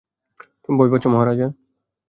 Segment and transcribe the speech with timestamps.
[0.63, 1.47] তুমি ভয় পাচ্ছ, মহারাজা?